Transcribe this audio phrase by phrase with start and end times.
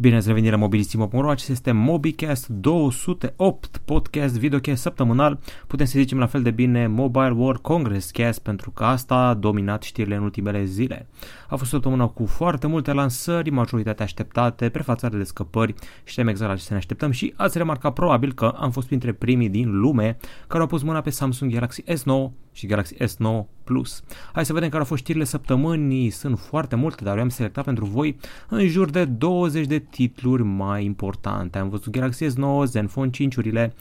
[0.00, 6.18] Bine ați revenit la mobilissimo.ro, acesta este MobiCast 208, podcast, videocast săptămânal, putem să zicem
[6.18, 10.22] la fel de bine Mobile World Congress Cast, pentru că asta a dominat știrile în
[10.22, 11.06] ultimele zile.
[11.48, 16.50] A fost o săptămână cu foarte multe lansări, majoritatea așteptate, prefațare de scăpări, știm exact
[16.50, 17.10] la ce să ne așteptăm.
[17.10, 21.00] Și ați remarcat probabil că am fost printre primii din lume care au pus mâna
[21.00, 24.02] pe Samsung Galaxy S9 și Galaxy S9 Plus.
[24.32, 27.64] Hai să vedem care au fost știrile săptămânii, sunt foarte multe, dar eu am selectat
[27.64, 28.16] pentru voi
[28.48, 31.58] în jur de 20 de titluri mai importante.
[31.58, 33.72] Am văzut Galaxy S9, Zenfone 5-urile,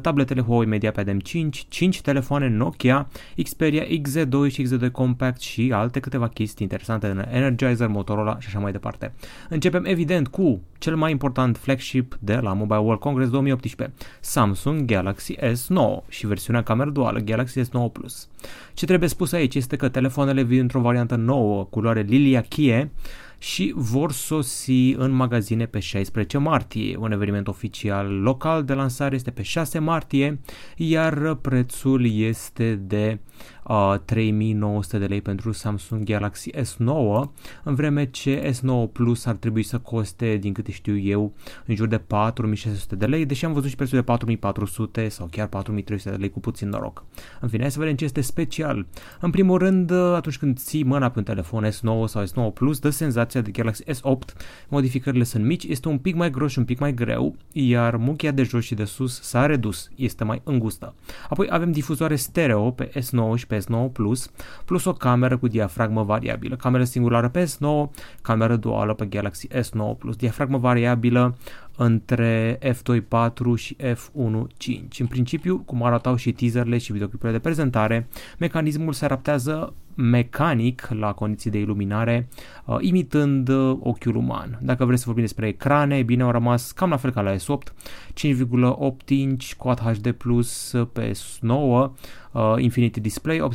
[0.00, 3.08] tabletele Huawei MediaPad M5, 5 telefoane Nokia,
[3.42, 8.58] Xperia XZ2 și XZ2 Compact și alte câteva chestii interesante în Energizer, Motorola și așa
[8.58, 9.12] mai departe.
[9.48, 15.34] Începem evident cu cel mai important flagship de la Mobile World Congress 2018, Samsung Galaxy
[15.36, 18.28] S9 și versiunea cameră duală Galaxy S9 Plus.
[18.74, 22.90] Ce trebuie spus aici este că telefoanele vin într-o variantă nouă, culoare Lilia Kie,
[23.38, 26.96] și vor sosi în magazine pe 16 martie.
[26.96, 30.40] Un eveniment oficial local de lansare este pe 6 martie,
[30.76, 33.18] iar prețul este de
[33.68, 37.30] uh, 3900 de lei pentru Samsung Galaxy S9,
[37.62, 41.32] în vreme ce S9 Plus ar trebui să coste, din câte știu eu,
[41.66, 45.46] în jur de 4600 de lei, deși am văzut și prețul de 4400 sau chiar
[45.46, 47.04] 4300 de lei cu puțin noroc.
[47.40, 48.86] În fine, hai să vedem ce este special.
[49.20, 52.90] În primul rând, atunci când ții mâna pe un telefon S9 sau S9 Plus, dă
[52.90, 54.36] senzația de Galaxy S8,
[54.68, 58.30] modificările sunt mici, este un pic mai gros și un pic mai greu, iar muchia
[58.30, 60.94] de jos și de sus s-a redus, este mai îngustă.
[61.28, 64.30] Apoi avem difuzoare stereo pe S9 și pe S9 Plus,
[64.64, 66.56] plus o cameră cu diafragmă variabilă.
[66.56, 67.90] Cameră singulară pe S9,
[68.22, 70.16] cameră duală pe Galaxy S9 Plus.
[70.16, 71.36] Diafragmă variabilă
[71.76, 74.98] între F2.4 și F1.5.
[74.98, 81.12] În principiu, cum arătau și teaserele și videoclipurile de prezentare, mecanismul se adaptează mecanic la
[81.12, 82.28] condiții de iluminare,
[82.64, 84.58] uh, imitând uh, ochiul uman.
[84.62, 87.72] Dacă vreți să vorbim despre ecrane, bine, au rămas cam la fel ca la S8,
[88.12, 91.90] 5,8 inch Quad HD Plus pe S9,
[92.34, 93.48] uh, Infinity Display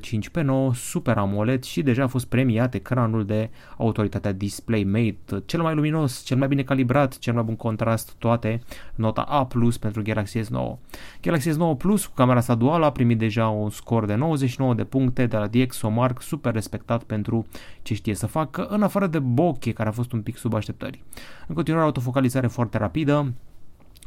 [0.00, 5.62] 18,5 pe 9, Super AMOLED și deja a fost premiat ecranul de autoritatea DisplayMate, cel
[5.62, 8.62] mai luminos, cel mai bine calibrat, cel mai bun contrast, toate,
[8.94, 9.48] nota A+,
[9.80, 10.76] pentru Galaxy S9.
[11.22, 14.84] Galaxy S9 Plus cu camera sa duală a primit deja un scor de 99 de
[14.84, 17.46] puncte de la DxOMark, super respectat pentru
[17.82, 21.02] ce știe să facă, în afară de bokeh, care a fost un pic sub așteptări.
[21.46, 23.32] În continuare, autofocalizare foarte rapidă,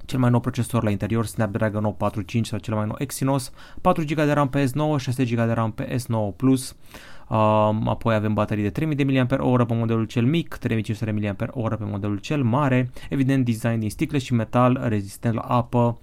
[0.09, 4.15] cel mai nou procesor la interior Snapdragon 845 sau cel mai nou Exynos, 4 GB
[4.15, 6.75] de RAM pe S9, 6 GB de RAM pe S9 Plus,
[7.29, 11.85] Um, apoi avem baterii de 3000 de mAh pe modelul cel mic, 3500 mAh pe
[11.85, 15.99] modelul cel mare, evident design din sticle și metal, rezistent la apă,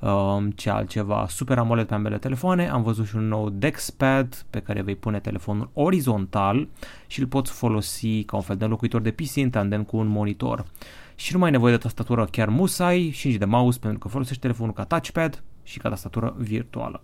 [0.00, 4.60] um, ce altceva, Super AMOLED pe ambele telefoane, am văzut și un nou DexPad pe
[4.60, 6.68] care vei pune telefonul orizontal
[7.06, 10.06] și îl poți folosi ca un fel de înlocuitor de PC în tandem cu un
[10.06, 10.64] monitor.
[11.20, 14.08] Și nu mai ai nevoie de tastatură chiar musai și nici de mouse pentru că
[14.08, 17.02] folosești telefonul ca touchpad și ca tastatură virtuală.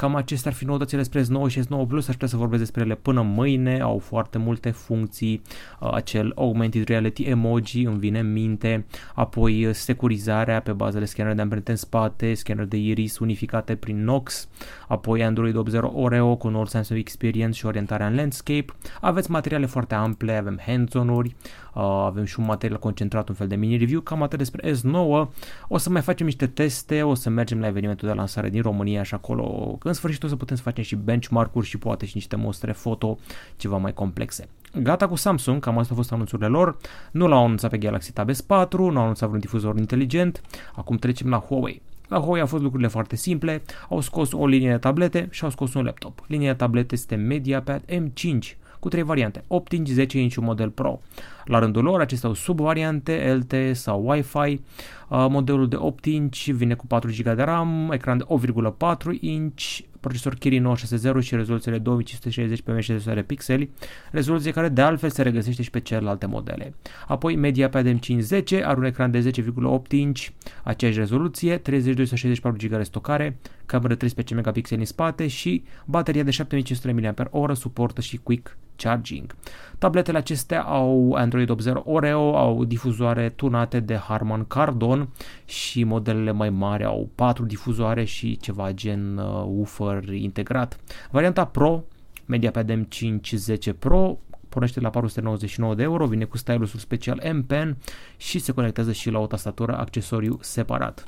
[0.00, 2.82] Cam acestea ar fi noutățile spre S9 și S9 Plus, aș putea să vorbesc despre
[2.82, 5.42] ele până mâine, au foarte multe funcții,
[5.80, 11.04] uh, acel augmented reality emoji îmi vine în minte, apoi uh, securizarea pe bază de
[11.04, 14.48] scanner de amprente în spate, scanner de iris unificate prin Nox,
[14.88, 18.64] apoi Android 8.0 Oreo cu noul Sense of Experience și orientarea în landscape,
[19.00, 21.36] aveți materiale foarte ample, avem hands-on-uri,
[21.74, 25.28] uh, avem și un material concentrat, un fel de mini-review, cam atât despre S9,
[25.68, 29.02] o să mai facem niște teste, o să mergem la evenimentul de lansare din România
[29.02, 32.36] și acolo în sfârșit o să putem să facem și benchmark-uri și poate și niște
[32.36, 33.18] mostre foto
[33.56, 34.48] ceva mai complexe.
[34.82, 36.76] Gata cu Samsung, cam astea au fost anunțurile lor.
[37.12, 40.40] Nu l-au anunțat pe Galaxy Tab S4, nu au anunțat vreun difuzor inteligent.
[40.74, 41.82] Acum trecem la Huawei.
[42.08, 45.50] La Huawei au fost lucrurile foarte simple, au scos o linie de tablete și au
[45.50, 46.24] scos un laptop.
[46.26, 50.70] Linia de tablete este MediaPad M5 cu trei variante, 8 inch, 10 inch un model
[50.70, 51.00] Pro.
[51.44, 54.60] La rândul lor, acestea au subvariante, LTE sau Wi-Fi.
[55.08, 60.34] Modelul de 8 inch vine cu 4 GB de RAM, ecran de 8,4 inch, procesor
[60.34, 63.70] Kirin 960 și rezoluțiile 2560 pe 1600 de pixeli,
[64.10, 66.74] rezoluție care de altfel se regăsește și pe celelalte modele.
[67.06, 70.26] Apoi MediaPad M510 are un ecran de 10,8 inch,
[70.62, 76.92] aceeași rezoluție, 3264 GB de stocare, cameră 13 megapixeli în spate și bateria de 7500
[77.32, 79.34] mAh suportă și Quick Charging.
[79.80, 85.08] Tabletele acestea au Android 8.0 Oreo, au difuzoare tunate de Harman Kardon
[85.44, 90.80] și modelele mai mari au 4 difuzoare și ceva gen uh, woofer integrat.
[91.10, 91.84] Varianta Pro,
[92.26, 94.18] MediaPad M510 Pro,
[94.48, 97.76] pornește la 499 de euro, vine cu stylusul special M Pen
[98.16, 101.06] și se conectează și la o tastatură accesoriu separat.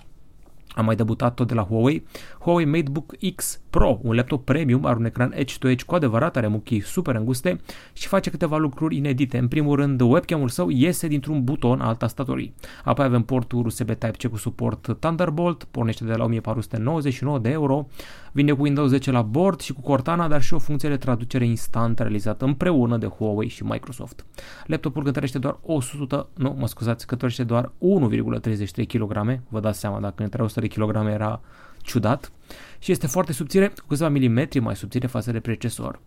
[0.75, 2.07] A mai debutat tot de la Huawei,
[2.39, 6.81] Huawei MateBook X Pro, un laptop premium, are un ecran edge-to-edge cu adevărat, are muchii
[6.81, 7.61] super înguste
[7.93, 9.39] și face câteva lucruri inedite.
[9.39, 12.55] În primul rând, webcam-ul său iese dintr-un buton al tastaturii.
[12.85, 17.87] Apoi avem portul USB Type-C cu suport Thunderbolt, pornește de la 1499 de euro,
[18.33, 21.47] vine cu Windows 10 la bord și cu Cortana, dar și o funcție de traducere
[21.47, 24.27] instant realizată împreună de Huawei și Microsoft.
[24.67, 30.23] Laptopul cântărește doar 100, nu, mă scuzați, cântărește doar 1,33 kg, vă dați seama dacă
[30.23, 31.41] între 100 de kg era
[31.83, 32.33] ciudat
[32.79, 35.99] și este foarte subțire, cu câțiva milimetri mai subțire față de precesor.
[35.99, 36.03] 14,6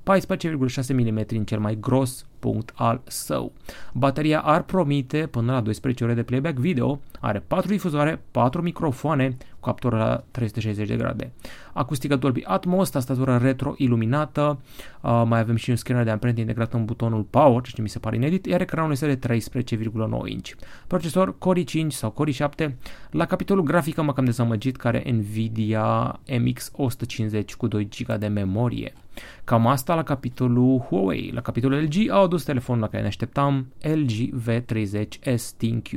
[0.90, 3.54] mm în cel mai gros punct al său.
[3.94, 9.38] Bateria ar promite până la 12 ore de playback video, are 4 difuzoare, 4 microfoane,
[9.66, 11.32] captură la 360 de grade.
[11.74, 14.62] Acustică Dolby Atmos, tastatură retro-iluminată,
[15.02, 18.00] uh, mai avem și un scanner de amprente integrat în butonul Power, ce mi se
[18.00, 20.50] pare inedit, iar ecranul este de 13,9 inch.
[20.88, 22.76] Procesor Core i5 sau Core i7.
[23.10, 28.94] La capitolul grafică m-a cam dezamăgit care Nvidia MX 150 cu 2 GB de memorie.
[29.44, 31.32] Cam asta la capitolul Huawei.
[31.34, 34.12] La capitolul LG au adus telefonul la care ne așteptam, LG
[34.50, 35.88] V30S ThinQ,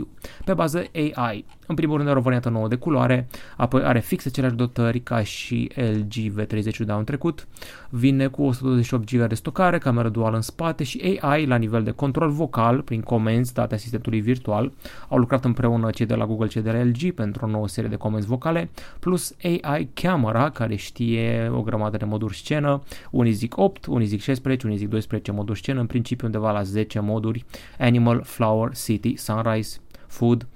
[0.44, 1.44] pe bază AI.
[1.68, 5.22] În primul rând are o variantă nouă de culoare, apoi are fix aceleași dotări ca
[5.22, 7.46] și LG V30 de anul trecut,
[7.88, 11.90] vine cu 128 GB de stocare, cameră duală în spate și AI la nivel de
[11.90, 14.72] control vocal prin comenzi date asistentului virtual.
[15.08, 17.90] Au lucrat împreună cei de la Google, cei de la LG pentru o nouă serie
[17.90, 23.56] de comenzi vocale, plus AI Camera care știe o grămadă de moduri scenă, unii zic
[23.56, 27.44] 8, unii zic 16, unii zic 12 moduri scenă, în principiu undeva la 10 moduri,
[27.78, 30.46] Animal, Flower, City, Sunrise, Food,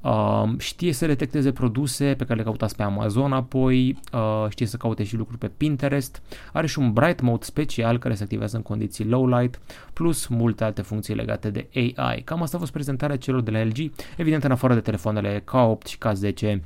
[0.00, 4.76] Uh, știe să detecteze produse pe care le căutați pe Amazon, apoi uh, știe să
[4.76, 6.22] caute și lucruri pe Pinterest,
[6.52, 9.60] are și un Bright Mode special care se activează în condiții low light,
[9.92, 12.22] plus multe alte funcții legate de AI.
[12.24, 15.86] Cam asta a fost prezentarea celor de la LG, evident în afară de telefoanele K8
[15.86, 16.58] și K10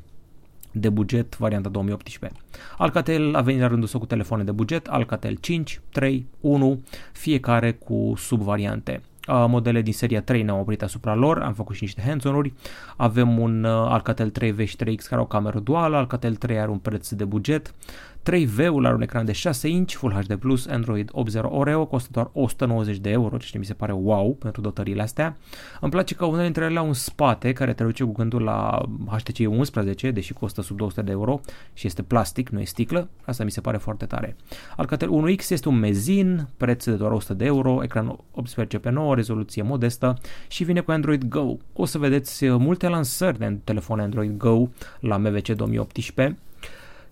[0.72, 2.40] de buget, varianta 2018.
[2.78, 6.82] Alcatel a venit la rândul său cu telefoane de buget, Alcatel 5, 3, 1,
[7.12, 12.02] fiecare cu subvariante modele din seria 3 ne-au oprit asupra lor, am făcut și niște
[12.06, 12.52] hands-on-uri.
[12.96, 17.08] Avem un Alcatel 3V și 3X care au cameră duală, Alcatel 3 are un preț
[17.08, 17.74] de buget,
[18.30, 20.38] 3V-ul are un ecran de 6 inch, Full HD+,
[20.70, 25.02] Android 8.0 Oreo, costă doar 190 de euro, ce mi se pare wow pentru dotările
[25.02, 25.36] astea.
[25.80, 28.80] Îmi place că unele dintre ele au un spate care te duce cu gândul la
[29.06, 31.40] HTC 11, deși costă sub 200 de euro
[31.72, 34.36] și este plastic, nu e sticlă, asta mi se pare foarte tare.
[34.76, 39.14] Alcatel 1X este un mezin, preț de doar 100 de euro, ecran 18 pe 9,
[39.14, 40.18] rezoluție modestă
[40.48, 41.56] și vine cu Android Go.
[41.72, 44.68] O să vedeți multe lansări de telefone Android Go
[45.00, 46.36] la MVC 2018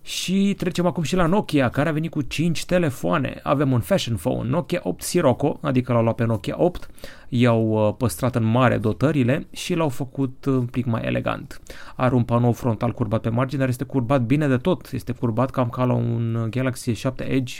[0.01, 3.39] și trecem acum și la Nokia, care a venit cu 5 telefoane.
[3.43, 6.89] Avem un fashion phone, Nokia 8 Sirocco, adică l-au luat pe Nokia 8,
[7.29, 11.61] i-au uh, păstrat în mare dotările și l-au făcut un plic mai elegant.
[11.95, 14.89] Are un panou frontal curbat pe margine, dar este curbat bine de tot.
[14.91, 17.53] Este curbat cam ca la un Galaxy 7 Edge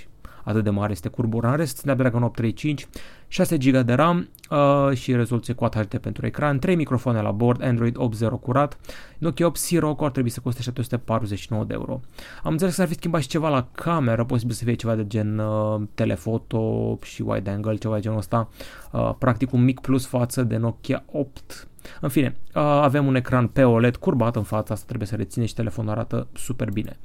[0.44, 1.52] atât de mare este curbura.
[1.52, 2.88] În rest, Snapdragon 835,
[3.28, 7.64] 6 GB de RAM uh, și rezoluție Quad HD pentru ecran, 3 microfoane la bord,
[7.64, 8.78] Android 8.0 curat,
[9.18, 12.00] Nokia 8 Sirocco ar trebui să coste 749 de euro.
[12.44, 15.08] Am înțeles că ar fi schimbat și ceva la cameră, posibil să fie ceva de
[15.08, 18.50] gen uh, telefoto și wide angle, ceva de genul ăsta,
[18.92, 21.66] uh, practic un mic plus față de Nokia 8
[22.02, 25.54] în fine, avem un ecran pe OLED curbat în fața, asta trebuie să reține și
[25.54, 26.98] telefonul arată super bine.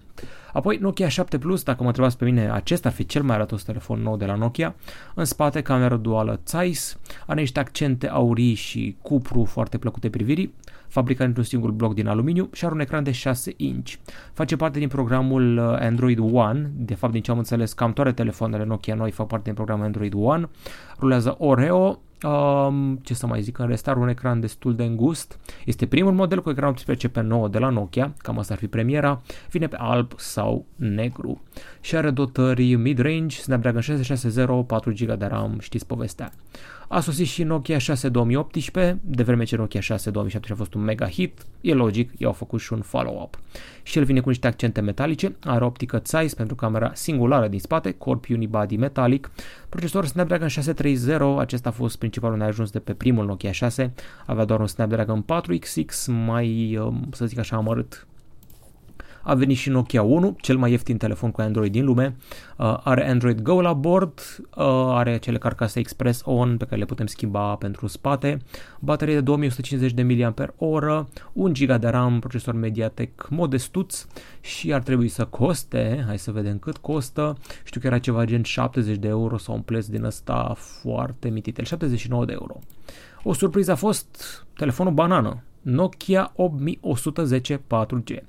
[0.52, 3.62] Apoi Nokia 7 Plus, dacă mă întrebați pe mine, acesta ar fi cel mai arătos
[3.62, 4.74] telefon nou de la Nokia.
[5.14, 10.54] În spate cameră duală Zeiss, are niște accente aurii și cupru foarte plăcute privirii,
[10.88, 13.92] fabricat într-un singur bloc din aluminiu și are un ecran de 6 inch.
[14.32, 18.12] Face parte din programul uh, Android One, de fapt din ce am înțeles cam toate
[18.12, 20.48] telefoanele Nokia noi fac parte din programul Android One.
[20.98, 25.38] Rulează Oreo, Um, ce să mai zic, în rest are un ecran destul de îngust.
[25.64, 28.66] Este primul model cu ecran 18 pe 9 de la Nokia, cam asta ar fi
[28.66, 29.22] premiera.
[29.50, 31.40] Vine pe alb sau negru.
[31.80, 36.32] Și are dotări mid-range, Snapdragon 660, 4 GB de RAM, știți povestea.
[36.88, 40.82] A sosit și Nokia 6 2018, de vreme ce Nokia 6 2017 a fost un
[40.82, 43.38] mega hit, e logic, i-au făcut și un follow-up.
[43.86, 47.92] Și el vine cu niște accente metalice, are optică Zeiss pentru camera singulară din spate,
[47.92, 49.30] corp unibody metalic,
[49.68, 53.92] procesor Snapdragon 630, acesta a fost principalul neajuns de pe primul Nokia 6,
[54.26, 58.06] avea doar un Snapdragon 4XX mai, um, să zic așa, amărât
[59.26, 62.16] a venit și Nokia 1, cel mai ieftin telefon cu Android din lume.
[62.56, 66.84] Uh, are Android Go la bord, uh, are cele carcase Express On pe care le
[66.84, 68.38] putem schimba pentru spate,
[68.80, 74.06] baterie de 2150 de mAh, 1 GB de RAM, procesor Mediatek modestuț
[74.40, 78.42] și ar trebui să coste, hai să vedem cât costă, știu că era ceva gen
[78.42, 82.58] 70 de euro sau un preț din ăsta foarte mititel, 79 de euro.
[83.22, 84.06] O surpriză a fost
[84.56, 88.22] telefonul banană, Nokia 8110 4G.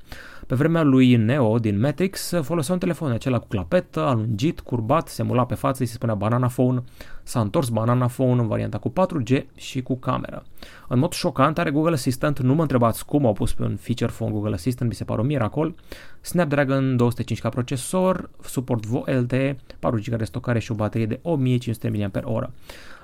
[0.48, 5.24] Pe vremea lui Neo din Matrix folosea un telefon acela cu clapetă, alungit, curbat, se
[5.24, 6.84] mula pe față, îi se spunea banana phone,
[7.24, 10.44] s-a întors banana phone în varianta cu 4G și cu cameră.
[10.88, 14.12] În mod șocant are Google Assistant, nu mă întrebați cum au pus pe un feature
[14.12, 15.76] phone Google Assistant, mi se pare un miracol,
[16.22, 22.10] Snapdragon 205 ca procesor, suport VoLTE, 4 GB de stocare și o baterie de 1500
[22.24, 22.48] mAh.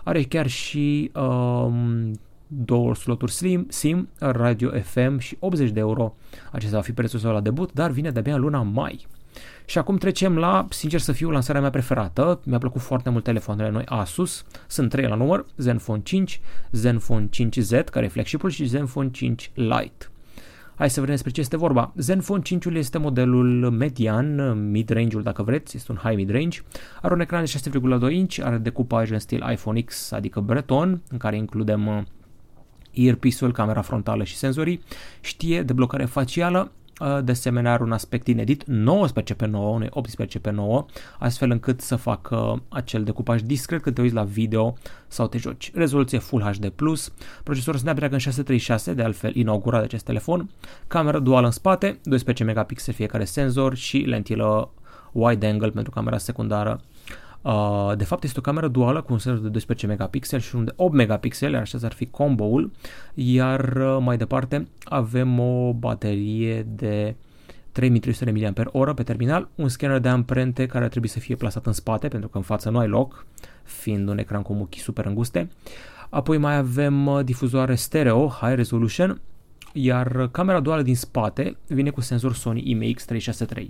[0.04, 2.20] Are chiar și um,
[2.56, 6.16] două sloturi SIM, SIM, radio FM și 80 de euro.
[6.52, 9.08] Acesta va fi prețul său la debut, dar vine de-abia în luna mai.
[9.66, 12.40] Și acum trecem la, sincer să fiu, lansarea mea preferată.
[12.46, 14.46] Mi-a plăcut foarte mult telefoanele noi Asus.
[14.68, 16.42] Sunt trei la număr, Zenfone 5,
[16.72, 20.08] Zenfone 5Z, care e flagship și Zenfone 5 Lite.
[20.76, 21.94] Hai să vedem despre ce este vorba.
[21.98, 26.62] Zenfone 5 este modelul median, mid-range-ul dacă vreți, este un high mid-range.
[27.02, 27.52] Are un ecran de
[28.10, 32.02] 6,2 inch, are decupaj în stil iPhone X, adică Breton, în care includem uh,
[32.94, 34.84] earpiece-ul, camera frontală și senzorii,
[35.22, 36.72] știe deblocare facială,
[37.24, 40.86] de asemenea are un aspect inedit 19 pe 9, nu 18 pe 9,
[41.20, 45.72] astfel încât să facă acel decupaj discret când te uiți la video sau te joci.
[45.74, 46.74] Rezoluție Full HD+,
[47.44, 50.50] procesor Snapdragon 636, de altfel inaugurat de acest telefon,
[50.88, 54.72] cameră duală în spate, 12 megapixeli fiecare senzor și lentilă
[55.12, 56.82] wide angle pentru camera secundară
[57.44, 60.66] Uh, de fapt este o cameră duală cu un senzor de 12 megapixel și unul
[60.66, 62.72] de 8 megapixel, așa ar fi combo-ul,
[63.14, 67.16] iar uh, mai departe avem o baterie de
[67.72, 71.74] 3300 mAh pe terminal, un scanner de amprente care ar trebui să fie plasat în
[71.74, 73.26] spate pentru că în față nu ai loc,
[73.64, 75.50] fiind un ecran cu muchii super înguste.
[76.10, 79.22] Apoi mai avem uh, difuzoare stereo, high resolution,
[79.74, 83.66] iar camera duală din spate vine cu senzor Sony IMX363.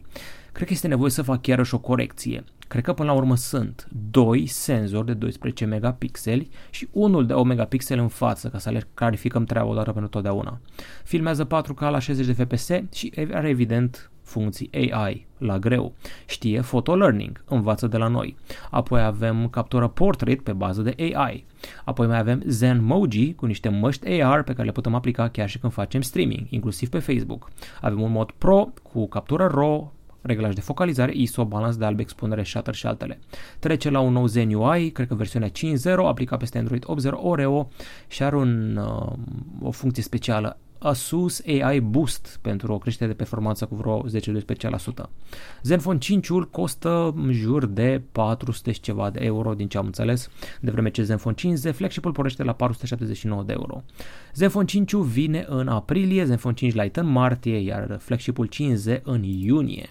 [0.53, 2.43] Cred că este nevoie să fac chiar și o corecție.
[2.67, 7.47] Cred că până la urmă sunt doi senzori de 12 megapixeli și unul de 8
[7.47, 10.59] megapixeli în față, ca să le clarificăm treaba odată pentru totdeauna.
[11.03, 15.93] Filmează 4K la 60 de fps și are evident funcții AI la greu.
[16.25, 18.37] Știe photo learning, învață de la noi.
[18.69, 21.45] Apoi avem captură portrait pe bază de AI.
[21.85, 25.59] Apoi mai avem Zenmoji cu niște măști AR pe care le putem aplica chiar și
[25.59, 27.49] când facem streaming, inclusiv pe Facebook.
[27.81, 29.93] Avem un mod Pro cu captură RAW,
[30.23, 33.19] reglaj de focalizare, ISO, balans de alb, expunere, shutter și altele.
[33.59, 35.53] Trece la un nou Zen UI, cred că versiunea 5.0,
[36.05, 37.69] aplicat peste Android 8.0 Oreo
[38.07, 39.11] și are un, uh,
[39.61, 44.05] o funcție specială Asus AI Boost pentru o creștere de performanță cu vreo
[45.05, 45.09] 10-12%.
[45.61, 50.29] Zenfone 5-ul costă în jur de 400 și ceva de euro din ce am înțeles,
[50.61, 53.83] de vreme ce Zenfone 5Z flagship-ul pornește la 479 de euro.
[54.33, 59.89] Zenfone 5 vine în aprilie, Zenfone 5 Lite în martie, iar flagship-ul 5Z în iunie.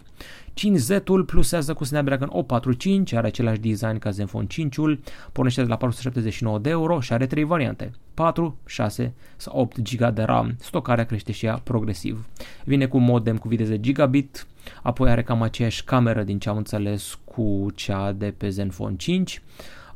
[0.55, 4.99] 5Z-ul plusează cu Snapdragon 845, are același design ca Zenfone 5-ul,
[5.33, 10.15] pornește de la 479 de euro și are trei variante, 4, 6 sau 8 GB
[10.15, 12.27] de RAM, stocarea crește și ea progresiv.
[12.65, 14.47] Vine cu modem cu viteză gigabit,
[14.83, 19.43] apoi are cam aceeași cameră din ce am înțeles cu cea de pe Zenfone 5,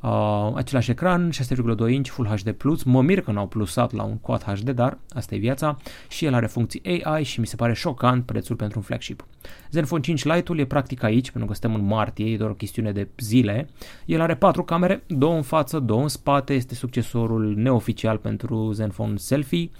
[0.06, 4.42] Uh, același ecran, 6,2 inch, Full HD+, mă mir că n-au plusat la un Quad
[4.42, 5.76] HD, dar asta e viața
[6.08, 9.24] și el are funcții AI și mi se pare șocant prețul pentru un flagship.
[9.70, 12.92] Zenfone 5 Lite-ul e practic aici, pentru că suntem în martie, e doar o chestiune
[12.92, 13.68] de zile.
[14.04, 19.16] El are patru camere, două în față, două în spate, este succesorul neoficial pentru Zenfone
[19.16, 19.70] Selfie,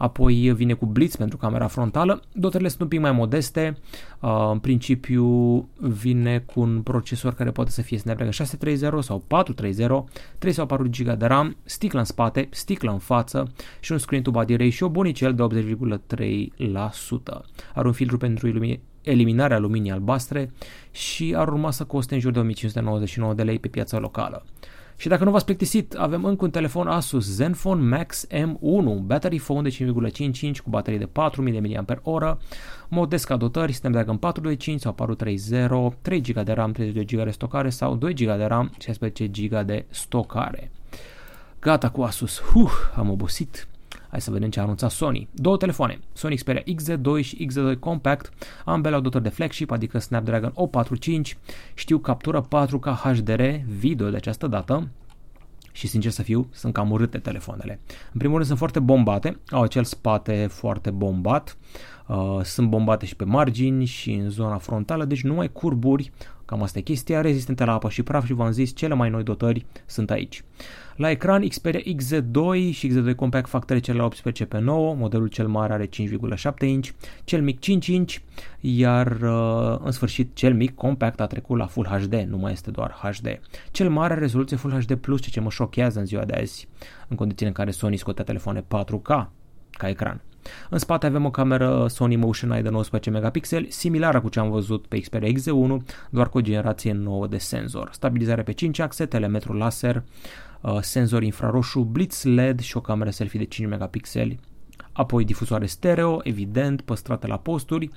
[0.00, 2.22] apoi vine cu blitz pentru camera frontală.
[2.32, 3.76] Dotările sunt un pic mai modeste,
[4.20, 5.24] uh, în principiu
[5.78, 9.90] vine cu un procesor care poate să fie Snapdragon 630 sau 430,
[10.38, 14.22] 3 sau 4 GB de RAM, sticlă în spate, sticlă în față și un screen
[14.22, 17.44] to body ratio bunicel de 80,3%.
[17.74, 18.48] Are un filtru pentru
[19.02, 20.52] eliminarea luminii albastre
[20.90, 24.44] și ar urma să coste în jur de 1599 de lei pe piața locală.
[25.00, 29.68] Și dacă nu v-ați plictisit, avem încă un telefon Asus Zenfone Max M1, battery phone
[29.68, 29.76] de
[30.50, 32.36] 5,55 cu baterie de 4000 mAh,
[32.88, 37.94] modest dotări, Snapdragon 425 sau 430, 3 GB de RAM, 32 GB de stocare sau
[37.94, 40.70] 2 GB de RAM, 16 GB de stocare.
[41.60, 43.68] Gata cu Asus, huh, am obosit.
[44.10, 45.28] Hai să vedem ce a anunțat Sony.
[45.32, 48.32] Două telefoane, Sony Xperia XZ2 și XZ2 Compact,
[48.64, 51.38] ambele au dotări de flagship, adică Snapdragon 845,
[51.74, 53.42] știu captură 4K HDR
[53.78, 54.88] video de această dată,
[55.72, 57.80] și sincer să fiu, sunt cam urâte telefoanele.
[58.12, 61.56] În primul rând sunt foarte bombate, au acel spate foarte bombat,
[62.06, 66.12] uh, sunt bombate și pe margini și în zona frontală, deci nu ai curburi,
[66.50, 69.22] cam asta e chestia, rezistente la apă și praf și v-am zis, cele mai noi
[69.22, 70.44] dotări sunt aici.
[70.96, 75.48] La ecran Xperia XZ2 și XZ2 Compact fac trecere la 18 pe 9, modelul cel
[75.48, 76.88] mare are 5,7 inch,
[77.24, 78.16] cel mic 5 inch,
[78.60, 82.70] iar uh, în sfârșit cel mic Compact a trecut la Full HD, nu mai este
[82.70, 83.40] doar HD.
[83.70, 86.68] Cel mare are rezoluție Full HD+, Plus, ceea ce mă șochează în ziua de azi,
[87.08, 89.28] în condițiile în care Sony scotea telefoane 4K
[89.70, 90.20] ca ecran.
[90.70, 94.50] În spate avem o cameră Sony Motion Eye de 19 megapixeli, similară cu ce am
[94.50, 97.88] văzut pe Xperia XZ1, doar cu o generație nouă de senzor.
[97.92, 100.02] Stabilizare pe 5 axe, telemetru laser,
[100.60, 104.38] uh, senzor infraroșu, blitz LED și o cameră selfie de 5 megapixeli,
[104.92, 107.90] apoi difuzoare stereo, evident, păstrate la posturi,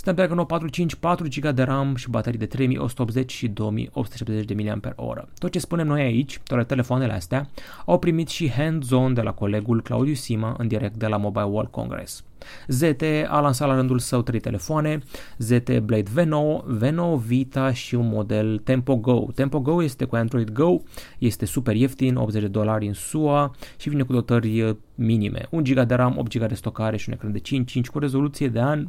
[0.00, 5.22] Snapdragon 845, 4 GB de RAM și baterii de 3180 și 2870 de mAh.
[5.38, 7.48] Tot ce spunem noi aici, toate telefoanele astea,
[7.86, 11.70] au primit și hands-on de la colegul Claudiu Sima în direct de la Mobile World
[11.70, 12.24] Congress.
[12.68, 14.98] ZTE a lansat la rândul său trei telefoane,
[15.38, 19.26] ZTE Blade V9, V9 Vita și un model Tempo Go.
[19.34, 20.76] Tempo Go este cu Android Go,
[21.18, 25.82] este super ieftin, 80 de dolari în SUA și vine cu dotări minime, 1 GB
[25.82, 27.40] de RAM, 8 GB de stocare și un ecran de
[27.80, 28.88] 5.5 cu rezoluție de an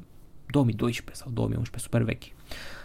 [0.52, 2.24] 2012 sau 2011, super vechi.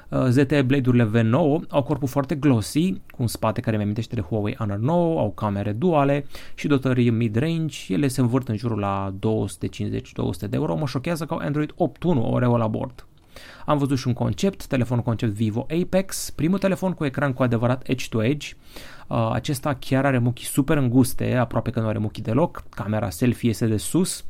[0.08, 4.20] Uh, ZTE Blade-urile V9 au corpul foarte glossy, cu un spate care mi amintește de
[4.20, 9.14] Huawei Honor 9, au camere duale și dotării mid-range, ele se învârt în jurul la
[9.14, 9.18] 250-200
[10.38, 13.06] de euro, mă șochează că au Android 8.1 Oreo la bord.
[13.64, 17.88] Am văzut și un concept, telefon concept Vivo Apex, primul telefon cu ecran cu adevărat
[17.88, 18.48] edge-to-edge.
[19.06, 23.48] Uh, acesta chiar are muchii super înguste, aproape că nu are muchii deloc, camera selfie
[23.48, 24.24] este de sus,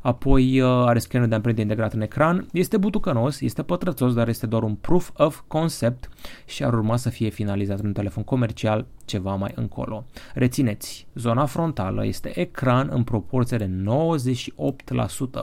[0.00, 4.46] apoi uh, are scanner de amprente integrat în ecran, este butucănos, este pătrățos, dar este
[4.46, 6.08] doar un proof of concept
[6.46, 10.04] și ar urma să fie finalizat în telefon comercial ceva mai încolo.
[10.34, 13.70] Rețineți, zona frontală este ecran în proporție de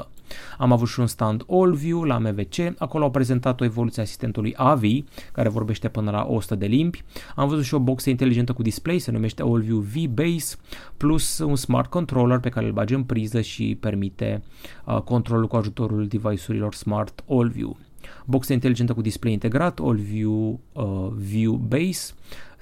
[0.07, 0.14] 98%.
[0.58, 5.03] Am avut și un stand AllView la MVC, acolo au prezentat o evoluție asistentului AVI,
[5.32, 7.03] care vorbește până la 100 de limbi.
[7.36, 10.55] Am văzut și o boxă inteligentă cu display, se numește AllView V-Base,
[10.98, 14.44] plus un smart controller pe care îl bagi în priză și permite
[14.86, 17.77] uh, controlul cu ajutorul device-urilor smart AllView.
[18.25, 22.13] Boxa inteligentă cu display integrat, AllView uh, View Base,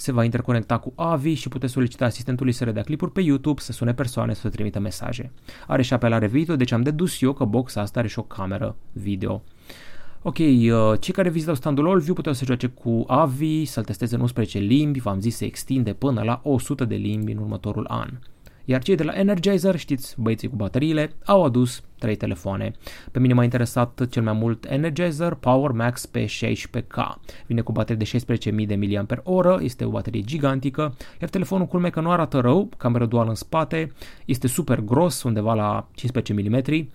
[0.04, 3.72] se va interconecta cu AVI și puteți solicita asistentului să redea clipuri pe YouTube, să
[3.72, 5.32] sune persoane, să trimită mesaje.
[5.68, 8.76] Are și apelare video, deci am dedus eu că boxa asta are și o cameră
[8.92, 9.44] video.
[10.22, 14.22] Ok, uh, cei care vizitau standul AllView puteau să joace cu AVI, să-l testeze în
[14.22, 18.10] 11 limbi, v-am zis se extinde până la 100 de limbi în următorul an.
[18.66, 22.72] Iar cei de la Energizer, știți, băieții cu bateriile, au adus trei telefoane.
[23.12, 27.16] Pe mine m-a interesat cel mai mult Energizer Power Max P16K.
[27.48, 32.02] Vine cu baterie de 16.000 de mAh, este o baterie gigantică, iar telefonul culme că
[32.02, 33.92] nu arată rău, cameră duală în spate,
[34.26, 36.88] este super gros, undeva la 15 mm,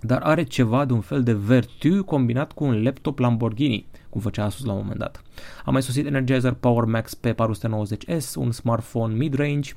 [0.00, 4.44] dar are ceva de un fel de vertu combinat cu un laptop Lamborghini, cum făcea
[4.44, 5.22] Asus la un moment dat.
[5.64, 9.72] Am mai sosit Energizer Power Max P490S, un smartphone mid-range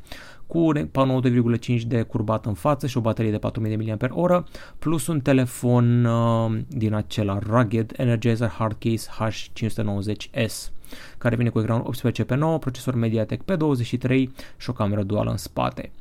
[0.50, 4.44] cu panou 2,5 de curbat în față și o baterie de 4000 mAh,
[4.80, 10.72] plus un telefon uh, din acela rugged Energizer Hardcase H590S
[11.18, 14.24] care vine cu ecran 18 pe 9, procesor Mediatek P23
[14.58, 15.92] și o cameră duală în spate.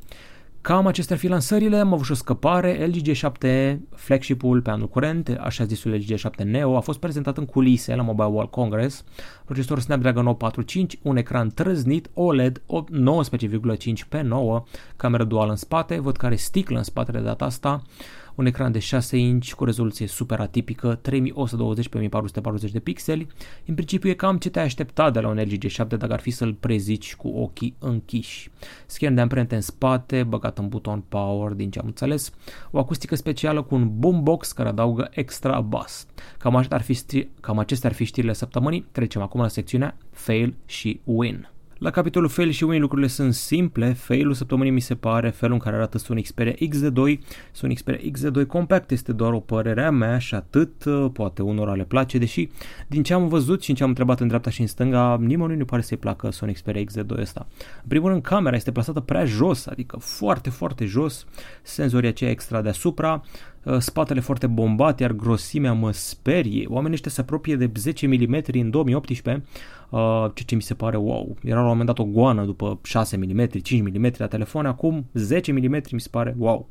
[0.60, 4.88] Cam acestea ar fi lansările, am avut și o scăpare, LG G7 flagship-ul pe anul
[4.88, 9.04] curent, așa zisul LG G7 Neo, a fost prezentat în culise la Mobile World Congress,
[9.44, 14.64] procesor Snapdragon 845, un ecran trăznit OLED 19,5 pe 9,
[14.96, 17.82] cameră duală în spate, văd că are sticlă în spatele de data asta,
[18.38, 23.26] un ecran de 6 inch cu rezoluție super atipică, 3120 pe 1440 de pixeli.
[23.66, 26.30] În principiu e cam ce te-ai aștepta de la un LG G7 dacă ar fi
[26.30, 28.50] să-l prezici cu ochii închiși.
[28.86, 32.32] Scan de amprente în spate, băgat în buton power din ce am înțeles,
[32.70, 36.06] o acustică specială cu un boombox care adaugă extra bass.
[36.38, 40.54] Cam, ar fi stri- cam acestea ar fi știrile săptămânii, trecem acum la secțiunea Fail
[40.66, 41.48] și Win.
[41.78, 43.92] La capitolul fail și win lucrurile sunt simple.
[43.92, 47.18] Failul săptămânii mi se pare felul în care arată Sony Xperia XZ2.
[47.52, 51.84] Sony Xperia XZ2 Compact este doar o părere a mea și atât, poate unora le
[51.84, 52.48] place, deși
[52.86, 55.56] din ce am văzut și în ce am întrebat în dreapta și în stânga, nimănui
[55.56, 57.46] nu pare să-i placă Sony Xperia XZ2 ăsta.
[57.82, 61.26] În primul rând, camera este plasată prea jos, adică foarte, foarte jos,
[61.62, 63.22] senzorii aceia extra deasupra,
[63.57, 66.66] Uh, spatele foarte bombat, iar grosimea mă sperie.
[66.68, 69.44] Oamenii ăștia se apropie de 10 mm în 2018,
[69.90, 71.36] uh, ceea ce mi se pare wow.
[71.42, 75.06] Era la un moment dat o goană după 6 mm, 5 mm la telefon, acum
[75.12, 76.68] 10 mm mi se pare wow.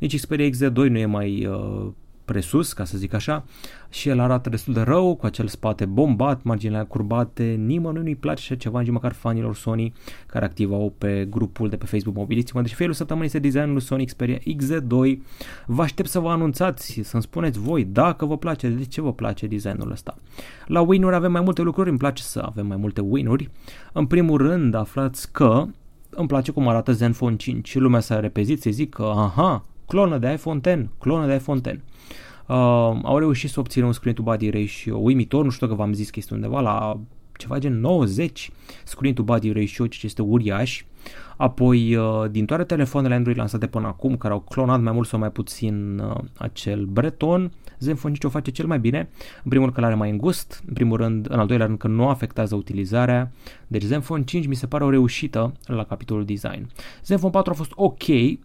[0.00, 1.92] Nici Xperia XZ2 nu e mai uh,
[2.28, 3.44] presus, ca să zic așa,
[3.90, 8.42] și el arată destul de rău, cu acel spate bombat, marginile curbate, nimănui nu-i place
[8.42, 9.92] așa ceva, nici măcar fanilor Sony
[10.26, 12.62] care activau pe grupul de pe Facebook Mobiliți-mă.
[12.62, 15.18] Deci felul săptămânii este designul lui Sony Xperia XZ2.
[15.66, 19.46] Vă aștept să vă anunțați, să-mi spuneți voi dacă vă place, de ce vă place
[19.46, 20.16] designul ăsta.
[20.66, 23.50] La win-uri avem mai multe lucruri, îmi place să avem mai multe win-uri.
[23.92, 25.64] În primul rând aflați că
[26.10, 30.18] îmi place cum arată Zenfone 5 și lumea s-a repezit să zic că aha, clonă
[30.18, 31.68] de iPhone X, clonă de iPhone X.
[31.68, 32.54] Uh,
[33.02, 36.10] au reușit să obțină un screen to body ratio uimitor, nu știu dacă v-am zis
[36.10, 37.00] că este undeva la
[37.38, 38.50] ceva gen 90
[38.84, 40.84] screen to body ratio, ce este uriaș.
[41.36, 45.18] Apoi, uh, din toate telefoanele Android lansate până acum, care au clonat mai mult sau
[45.18, 49.08] mai puțin uh, acel Breton, Zenfone 5 o face cel mai bine.
[49.44, 51.78] În primul rând că l are mai îngust, în primul rând, în al doilea rând
[51.78, 53.32] că nu afectează utilizarea.
[53.66, 56.68] Deci Zenfone 5 mi se pare o reușită la capitolul design.
[57.04, 58.02] Zenfone 4 a fost ok,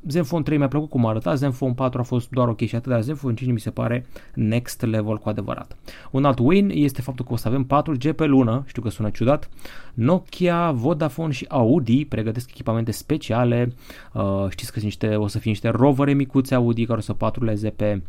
[0.07, 3.01] Zenfone 3 mi-a plăcut cum arăta, Zenfone 4 a fost doar ok și atât, dar
[3.01, 5.77] Zenfone 5 mi se pare next level cu adevărat.
[6.11, 9.09] Un alt win este faptul că o să avem 4G pe lună, știu că sună
[9.09, 9.49] ciudat.
[9.93, 13.73] Nokia, Vodafone și Audi pregătesc echipamente speciale.
[14.13, 17.69] Uh, știți că niște, o să fie niște rovere micuțe Audi care o să patruleze
[17.69, 18.01] pe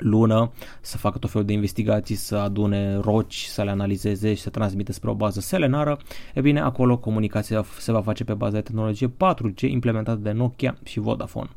[0.00, 4.50] lună să facă tot felul de investigații, să adune roci, să le analizeze și să
[4.50, 5.98] transmită spre o bază selenară,
[6.34, 10.76] e bine, acolo comunicația se va face pe baza de tehnologie 4G implementată de Nokia
[10.84, 11.50] și Vodafone.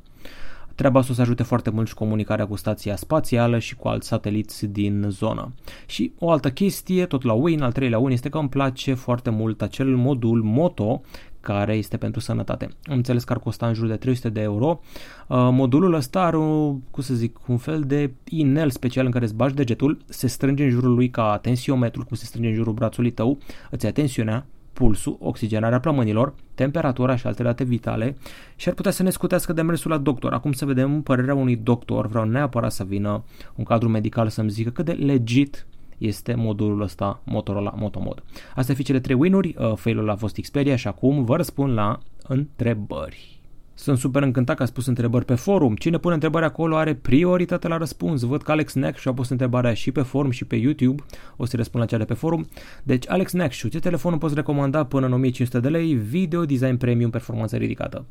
[0.75, 4.07] Treaba asta o să ajute foarte mult și comunicarea cu stația spațială și cu alți
[4.07, 5.53] sateliți din zonă.
[5.85, 9.29] Și o altă chestie, tot la Win, al treilea Win, este că îmi place foarte
[9.29, 11.01] mult acel modul Moto
[11.43, 12.69] care este pentru sănătate.
[12.83, 14.79] Am înțeles că ar costa în jur de 300 de euro.
[15.27, 19.25] Uh, modulul ăsta are, un, cum să zic, un fel de inel special în care
[19.25, 22.73] îți bagi degetul, se strânge în jurul lui ca tensiometrul, cum se strânge în jurul
[22.73, 23.37] brațului tău,
[23.69, 28.17] îți ia tensiunea, pulsul, oxigenarea plămânilor, temperatura și alte date vitale
[28.55, 30.33] și ar putea să ne scutească de mersul la doctor.
[30.33, 33.23] Acum să vedem părerea unui doctor, vreau neapărat să vină
[33.55, 35.65] un cadru medical să-mi zică cât de legit
[36.05, 38.23] este modulul ăsta Motorola Motomod.
[38.55, 41.99] Astea fi cele trei win-uri, uh, failul a fost Xperia și acum vă răspund la
[42.27, 43.33] întrebări.
[43.75, 45.75] Sunt super încântat că a spus întrebări pe forum.
[45.75, 48.21] Cine pune întrebări acolo are prioritate la răspuns.
[48.21, 51.03] Văd că Alex Neck și-a pus întrebarea și pe forum și pe YouTube.
[51.37, 52.47] O să răspund la cea de pe forum.
[52.83, 55.93] Deci, Alex Neck, ce telefonul poți recomanda până în 1500 de lei?
[55.93, 58.05] Video, design premium, performanță ridicată.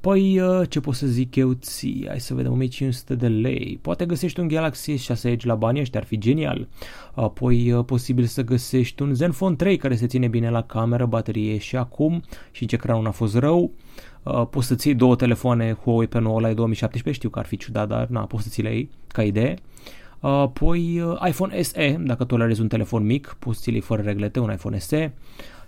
[0.00, 2.04] Păi, uh, ce pot să zic eu ție?
[2.08, 3.78] Hai să vedem, 1500 de lei.
[3.82, 6.68] Poate găsești un Galaxy S6 Edge la banii ăștia, ar fi genial.
[7.14, 11.58] Apoi, uh, posibil să găsești un Zenfone 3 care se ține bine la cameră, baterie
[11.58, 13.70] și acum și ce ecranul a fost rău.
[14.22, 17.56] Uh, poți să ții două telefoane Huawei pe 9 la 2017, știu că ar fi
[17.56, 19.54] ciudat, dar na, poți să ți le iei ca idee.
[20.20, 24.78] Apoi iPhone SE, dacă tolerezi un telefon mic, poți să ți fără reglete, un iPhone
[24.78, 25.12] SE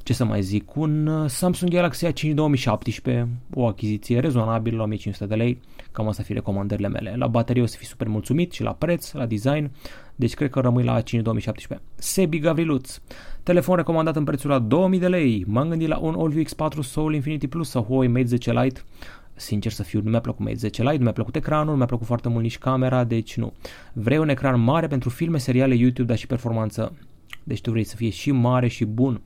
[0.02, 5.26] ce să mai zic, un uh, Samsung Galaxy A5 2017, o achiziție rezonabilă la 1500
[5.26, 5.60] de lei,
[5.92, 7.14] cam asta fi recomandările mele.
[7.16, 9.70] La baterie o să fii super mulțumit și la preț, la design,
[10.16, 11.86] deci cred că rămâi la A5 2017.
[11.94, 12.98] Sebi Gavriluț,
[13.42, 17.14] telefon recomandat în prețul la 2000 de lei, m-am gândit la un Allview X4 Soul
[17.14, 18.80] Infinity Plus sau Huawei Mate 10 Lite,
[19.34, 21.86] sincer să fiu, nu mi-a plăcut Mate 10 Lite, nu mi-a plăcut ecranul, nu mi-a
[21.86, 23.52] plăcut foarte mult nici camera, deci nu.
[23.92, 26.92] Vrei un ecran mare pentru filme, seriale, YouTube, dar și performanță.
[27.42, 29.20] Deci tu vrei să fie și mare și bun.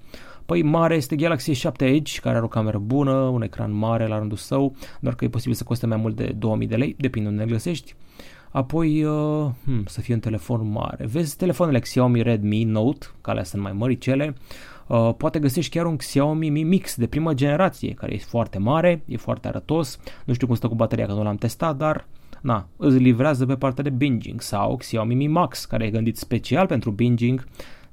[0.46, 4.18] Păi mare este Galaxy S7 Edge, care are o cameră bună, un ecran mare la
[4.18, 7.28] rândul său, doar că e posibil să coste mai mult de 2000 de lei, depinde
[7.28, 7.94] unde ne găsești.
[8.50, 11.06] Apoi, uh, hmm, să fie un telefon mare.
[11.06, 14.34] Vezi telefoanele Xiaomi Redmi Note, care sunt mai măricele.
[14.86, 19.02] Uh, poate găsești chiar un Xiaomi Mi Mix de primă generație, care e foarte mare,
[19.06, 19.98] e foarte arătos.
[20.24, 22.06] Nu știu cum stă cu bateria, că nu l-am testat, dar
[22.40, 26.66] na, îți livrează pe partea de binging sau Xiaomi Mi Max, care e gândit special
[26.66, 27.44] pentru binging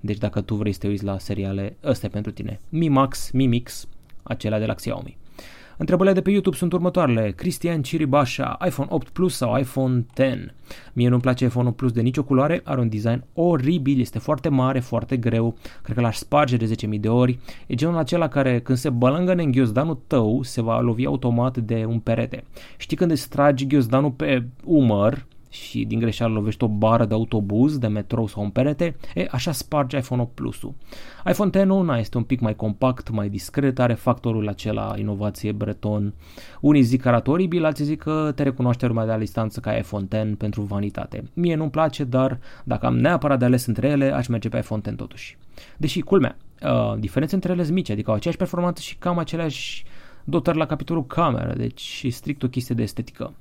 [0.02, 2.60] deci dacă tu vrei să te uiți la seriale, ăsta e pentru tine.
[2.70, 3.88] Mi Max, Mi Mix,
[4.24, 5.18] acelea de la Xiaomi.
[5.82, 7.32] Întrebările de pe YouTube sunt următoarele.
[7.32, 10.54] Cristian Ciribașa, iPhone 8 Plus sau iPhone 10?
[10.94, 14.50] Mie nu-mi place iPhone 8 Plus de nicio culoare, are un design oribil, este foarte
[14.50, 17.40] mare, foarte greu, cred că l-aș sparge de 10.000 de ori.
[17.68, 21.86] E genul acela care când se bălângă în ghiozdanul tău, se va lovi automat de
[21.88, 22.44] un perete.
[22.78, 27.78] Știi când îți tragi ghiozdanul pe umăr, și din greșeală lovești o bară de autobuz,
[27.78, 30.74] de metrou sau un perete, e, așa sparge iPhone 8 Plus-ul.
[31.30, 36.14] iPhone 10 na, este un pic mai compact, mai discret, are factorul acela inovație breton.
[36.62, 39.76] Unii zic că arată oribil, alții zic că te recunoaște lumea de la distanță ca
[39.76, 41.24] iPhone 10 pentru vanitate.
[41.34, 44.82] Mie nu-mi place, dar dacă am neapărat de ales între ele, aș merge pe iPhone
[44.84, 45.38] 10 totuși.
[45.78, 49.84] Deși, culmea, uh, diferențe între ele sunt mici, adică au aceeași performanță și cam aceleași
[50.24, 53.34] dotări la capitolul cameră, deci e strict o chestie de estetică.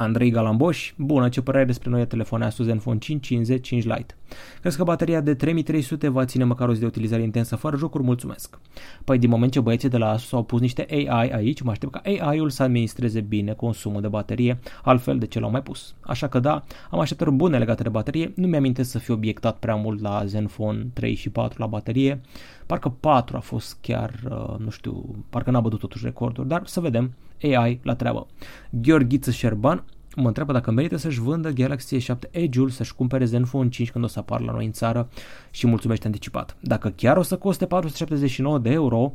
[0.00, 4.16] Andrei Galamboș, bună, ce părere despre noi telefoane Asus Zenfone 5, 50, 5 Lite?
[4.60, 8.02] Crezi că bateria de 3300 va ține măcar o zi de utilizare intensă fără jocuri?
[8.02, 8.58] Mulțumesc!
[9.04, 11.92] Păi din moment ce băieții de la Asus au pus niște AI aici, mă aștept
[11.92, 15.94] ca AI-ul să administreze bine consumul de baterie, altfel de ce l-au mai pus.
[16.00, 19.74] Așa că da, am așteptări bune legate de baterie, nu mi-am să fi obiectat prea
[19.74, 22.20] mult la Zenfone 3 și 4 la baterie,
[22.66, 26.80] parcă 4 a fost chiar, uh, nu știu, parcă n-a bătut totuși recorduri, dar să
[26.80, 28.26] vedem, AI la treabă.
[28.70, 29.84] Gheorghiță Șerban
[30.20, 34.06] mă întreabă dacă merită să-și vândă Galaxy S7 Edge-ul, să-și cumpere Zenfone 5 când o
[34.06, 35.08] să apară la noi în țară
[35.50, 36.56] și mulțumește anticipat.
[36.60, 39.12] Dacă chiar o să coste 479 de euro,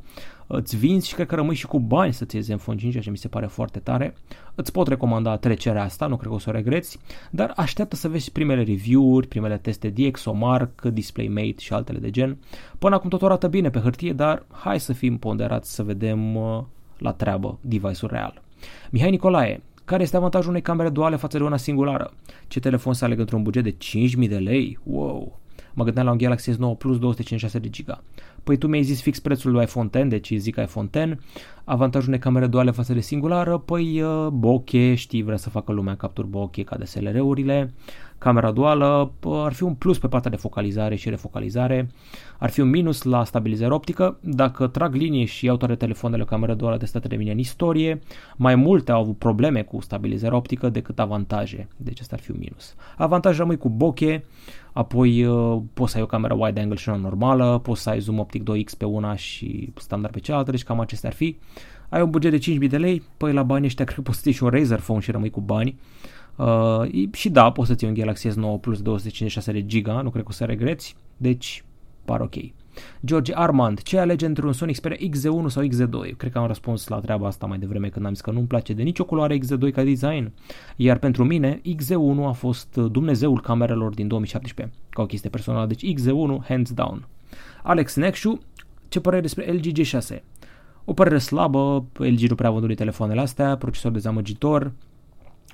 [0.48, 3.10] îți vinzi și cred că rămâi și cu bani să-ți iei Zenfone 5, ceea ce
[3.10, 4.16] mi se pare foarte tare.
[4.56, 7.00] Îți pot recomanda trecerea asta, nu cred că o să o regreți,
[7.32, 12.38] dar așteaptă să vezi primele review-uri, primele teste DxOMark, DisplayMate și altele de gen.
[12.80, 16.64] Până acum tot arată bine pe hârtie, dar hai să fim ponderați să vedem uh,
[17.04, 18.42] la treabă device-ul real.
[18.92, 22.14] Mihai Nicolae, care este avantajul unei camere duale față de una singulară?
[22.48, 23.76] Ce telefon să aleg într-un buget de
[24.22, 24.80] 5.000 de lei?
[24.84, 25.40] Wow!
[25.74, 28.04] Mă gândeam la un Galaxy S9 Plus 256 de giga.
[28.44, 31.22] Păi tu mi-ai zis fix prețul lui iPhone X, deci zic iPhone X.
[31.64, 35.96] Avantajul unei camere duale față de singulară, păi uh, bokeh, știi, vrea să facă lumea
[35.96, 37.74] capturi bokeh ca DSLR-urile.
[38.24, 41.90] Camera duală ar fi un plus pe partea de focalizare și refocalizare,
[42.38, 44.18] ar fi un minus la stabilizare optică.
[44.22, 48.00] Dacă trag linie și iau toate telefoanele cu cameră duală testate de mine în istorie,
[48.36, 52.38] mai multe au avut probleme cu stabilizarea optică decât avantaje, deci asta ar fi un
[52.40, 52.76] minus.
[52.98, 54.22] Avantaj rămâi cu bokeh,
[54.74, 58.00] apoi uh, poți să ai o cameră wide angle și una normală, poți să ai
[58.00, 61.38] zoom optic 2x pe una și standard pe cealaltă, deci cam acestea ar fi.
[61.90, 64.30] Ai un buget de 5.000 de lei, păi la banii ăștia cred că poți să
[64.30, 65.76] și un Razer Phone și rămâi cu bani.
[65.80, 66.13] Uh,
[67.12, 70.30] și da, poți să ții un Galaxy S9 Plus 256 de giga, nu cred că
[70.32, 71.64] o să regreți, deci
[72.06, 72.36] par ok.
[73.06, 76.18] George Armand, ce alege între un Sony Xperia XZ1 sau XZ2?
[76.18, 78.74] Cred că am răspuns la treaba asta mai devreme când am zis că nu-mi place
[78.74, 80.32] de nicio culoare XZ2 ca design,
[80.76, 85.94] iar pentru mine XZ1 a fost dumnezeul camerelor din 2017, ca o chestie personală, deci
[85.94, 87.08] XZ1 hands down.
[87.64, 88.40] Alex Nexu,
[88.88, 90.22] ce părere despre LG G6?
[90.86, 94.72] O părere slabă, LG nu prea vândut telefoanele astea, procesor dezamăgitor,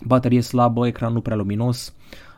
[0.03, 1.93] baterie slabă, ecran nu prea luminos,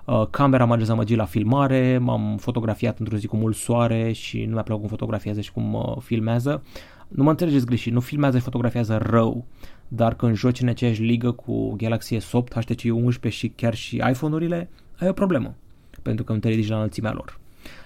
[0.05, 4.53] uh, camera m-a dezamăgit la filmare, m-am fotografiat într-o zi cu mult soare și nu
[4.53, 6.63] mi-a plăcut cum fotografiază și cum uh, filmează.
[7.07, 9.45] Nu mă înțelegeți greșit, nu filmează și fotografiază rău,
[9.87, 14.69] dar când joci în aceeași ligă cu Galaxy S8, HTC 11 și chiar și iPhone-urile,
[14.99, 15.55] ai o problemă,
[16.01, 17.39] pentru că nu te ridici la înălțimea lor.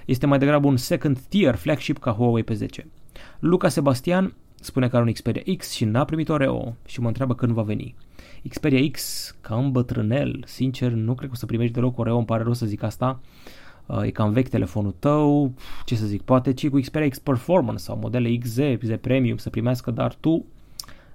[0.06, 2.86] Este mai degrabă un second tier flagship ca Huawei P10.
[3.40, 7.36] Luca Sebastian spune că are un Xperia X și n-a primit Oreo și mă întreabă
[7.36, 7.96] când va veni.
[8.50, 12.44] Xperia X, cam bătrânel, sincer, nu cred că o să primești deloc Oreo, îmi pare
[12.44, 13.20] rău să zic asta.
[13.86, 15.54] Uh, e cam vechi telefonul tău,
[15.86, 19.50] ce să zic, poate ci cu Xperia X Performance sau modele XZ, XZ Premium să
[19.50, 20.46] primească, dar tu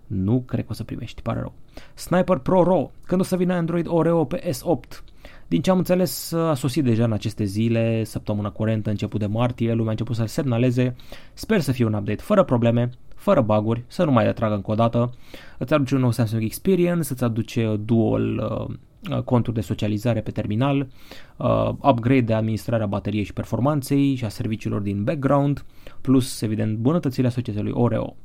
[0.07, 1.53] nu cred că o să primești, pare rău.
[1.95, 5.03] Sniper Pro Ro, când o să vină Android Oreo pe S8?
[5.51, 9.73] Din ce am înțeles, a sosit deja în aceste zile, săptămâna curentă, început de martie,
[9.73, 10.97] lumea a început să semnaleze.
[11.33, 14.75] Sper să fie un update fără probleme, fără baguri, să nu mai atragă încă o
[14.75, 15.15] dată.
[15.59, 18.37] Îți aduce un nou Samsung Experience, îți aduce dual
[19.11, 20.89] uh, conturi de socializare pe terminal,
[21.37, 25.65] uh, upgrade de administrarea bateriei și performanței și a serviciilor din background,
[26.01, 28.17] plus, evident, bunătățile asociate lui Oreo.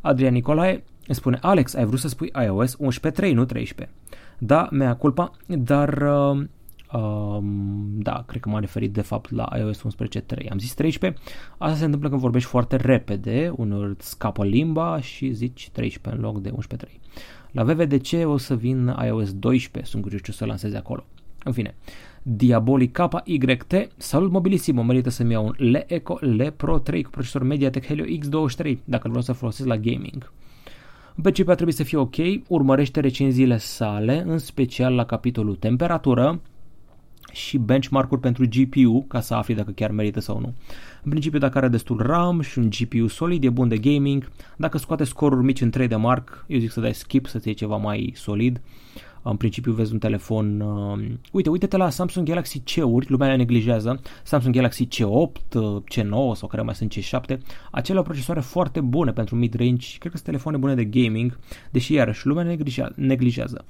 [0.00, 3.94] Adrian Nicolae spune, Alex, ai vrut să spui iOS 11.3, nu 13.
[4.38, 6.44] Da, mea culpa, dar uh,
[6.92, 10.48] Um, da, cred că m-am referit de fapt la iOS 11.3.
[10.50, 11.20] Am zis 13.
[11.58, 16.28] Asta se întâmplă când vorbești foarte repede, uneori îți scapă limba și zici 13 în
[16.30, 16.88] loc de 11.3.
[17.50, 21.04] La VVDC o să vin iOS 12, sunt curios ce o să lanseze acolo.
[21.44, 21.74] În fine,
[22.22, 27.42] Diabolic KYT, salut mobilisimo, merită să-mi iau un Le Eco Le Pro 3 cu procesor
[27.42, 30.32] Mediatek Helio X23 dacă vreau să folosesc la gaming.
[31.14, 32.16] În principiu ar trebui să fie ok,
[32.48, 36.40] urmărește recenziile sale, în special la capitolul temperatură,
[37.36, 40.54] și benchmark-uri pentru GPU ca să afli dacă chiar merită sau nu.
[41.02, 44.30] În principiu, dacă are destul RAM și un GPU solid, e bun de gaming.
[44.56, 47.56] Dacă scoate scoruri mici în 3 de mark, eu zic să dai skip, să-ți iei
[47.56, 48.60] ceva mai solid.
[49.22, 50.60] În principiu vezi un telefon...
[50.60, 54.00] Uh, uite, uite-te la Samsung Galaxy C-uri, lumea le neglijează.
[54.22, 57.38] Samsung Galaxy C8, uh, C9 sau care mai sunt C7.
[57.70, 59.86] Acele au procesoare foarte bune pentru mid-range.
[59.98, 61.38] Cred că sunt telefoane bune de gaming,
[61.70, 62.56] deși iarăși lumea
[62.94, 63.64] neglijează.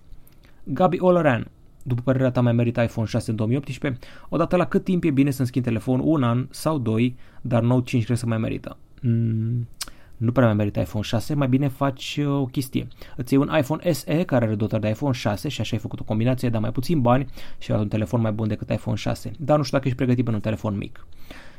[0.64, 1.50] Gabi Oloran,
[1.87, 4.01] după părerea ta, mai merită iPhone 6 în 2018?
[4.29, 6.01] Odată la cât timp e bine să-mi schimb telefon?
[6.05, 8.77] Un an sau doi, dar Note 5 cred să mai merită.
[9.03, 9.68] Mm,
[10.16, 12.88] nu prea mai merită iPhone 6, mai bine faci uh, o chestie.
[13.16, 16.01] Îți iei un iPhone SE care are dotări de iPhone 6 și așa ai făcut
[16.01, 17.27] o combinație, dar mai puțin bani
[17.59, 19.31] și ai un telefon mai bun decât iPhone 6.
[19.38, 21.07] Dar nu știu dacă ești pregătit pentru un telefon mic.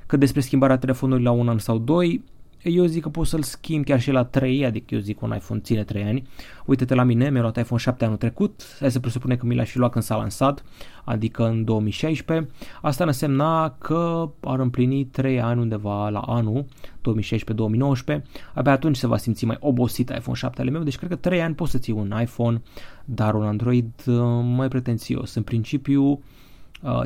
[0.06, 2.24] Cât despre schimbarea telefonului la un an sau doi,
[2.62, 5.60] eu zic că poți să-l schimbi chiar și la 3, adică eu zic un iPhone
[5.60, 6.28] ține 3 ani.
[6.66, 9.70] Uite-te la mine, mi-a luat iPhone 7 anul trecut, hai să presupune că mi l-aș
[9.70, 10.64] fi luat când s-a lansat,
[11.04, 12.48] adică în 2016.
[12.82, 18.22] Asta însemna că ar împlini 3 ani undeva la anul 2016-2019.
[18.54, 21.42] Abia atunci se va simți mai obosit iPhone 7 ale meu, deci cred că 3
[21.42, 22.62] ani poți să ții un iPhone,
[23.06, 24.16] dar un Android uh,
[24.56, 25.34] mai pretențios.
[25.34, 26.20] În principiu, Uh,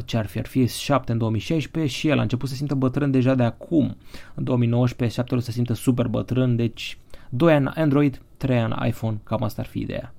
[0.05, 3.11] ce ar fi, ar fi 7 în 2016 și el a început să simtă bătrân
[3.11, 3.97] deja de acum.
[4.33, 6.97] În 2019 7 să simtă super bătrân, deci
[7.29, 10.13] 2 ani Android, 3 ani iPhone, cam asta ar fi ideea.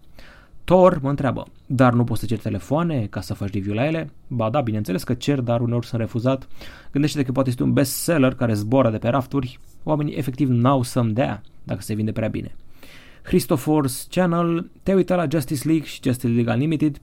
[0.65, 4.11] Thor mă întreabă, dar nu poți să ceri telefoane ca să faci review la ele?
[4.27, 6.49] Ba da, bineînțeles că cer, dar uneori sunt refuzat.
[6.93, 9.59] Gândește-te că poate este un bestseller care zboară de pe rafturi.
[9.83, 12.55] Oamenii efectiv n-au să-mi dea dacă se vinde prea bine.
[13.23, 17.01] Christopher's Channel, te uita la Justice League și Justice League Unlimited,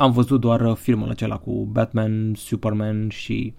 [0.00, 3.54] am văzut doar uh, filmul acela cu Batman, Superman și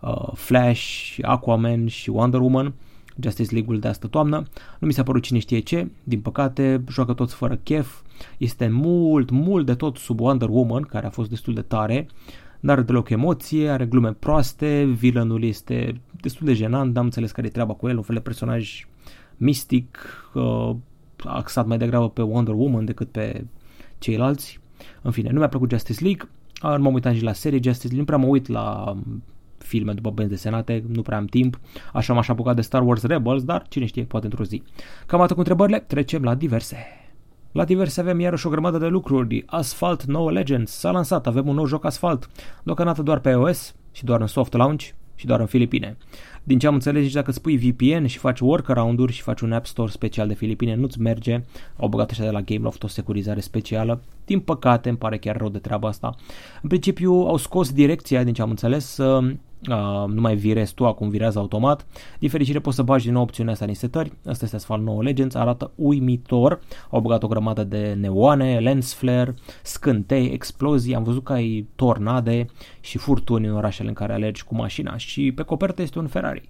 [0.00, 2.74] uh, Flash și Aquaman și Wonder Woman.
[3.20, 4.42] Justice League-ul de astă toamnă.
[4.78, 8.00] Nu mi s-a părut cine știe ce, din păcate, joacă toți fără chef,
[8.38, 12.06] este mult, mult de tot sub Wonder Woman, care a fost destul de tare,
[12.60, 17.50] n-are deloc emoție, are glume proaste, villainul este destul de jenant, n-am înțeles care e
[17.50, 18.86] treaba cu el, un fel de personaj
[19.36, 19.98] mistic,
[20.34, 20.70] uh,
[21.24, 23.44] axat mai degrabă pe Wonder Woman decât pe
[23.98, 24.62] ceilalți.
[25.02, 26.28] În fine, nu mi-a plăcut Justice League,
[26.62, 28.96] nu m-am uitat și la serie Justice League, nu prea mă uit la
[29.58, 31.60] filme după benzi desenate, nu prea am timp,
[31.92, 34.62] așa m-aș apuca de Star Wars Rebels, dar cine știe, poate într-o zi.
[35.06, 36.76] Cam atât cu întrebările, trecem la diverse.
[37.52, 39.42] La diverse avem iarăși o grămadă de lucruri.
[39.46, 42.28] Asphalt 9 Legends s-a lansat, avem un nou joc Asphalt,
[42.62, 45.96] deocamdată doar pe iOS și doar în soft launch și doar în Filipine.
[46.46, 49.66] Din ce am înțeles, nici dacă spui VPN și faci workaround-uri și faci un App
[49.66, 51.42] Store special de Filipine, nu-ți merge.
[51.76, 54.02] Au băgat așa de la Gameloft o securizare specială.
[54.24, 56.14] Din păcate, îmi pare chiar rău de treaba asta.
[56.62, 58.98] În principiu, au scos direcția, din ce am înțeles,
[59.70, 61.86] Uh, nu mai virezi tu, acum virează automat.
[62.18, 64.12] Din fericire poți să bagi din nou opțiunea asta în setări.
[64.26, 66.60] Asta este Asphalt 9 Legends, arată uimitor.
[66.90, 70.94] Au băgat o grămadă de neoane, lens flare, scântei, explozii.
[70.94, 72.46] Am văzut că ai tornade
[72.80, 76.48] și furtuni în orașele în care alergi cu mașina și pe copertă este un Ferrari.